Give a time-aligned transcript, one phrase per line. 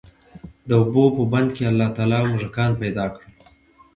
[0.67, 3.29] د اوبو په بند کي الله تعالی موږکان پيدا کړل،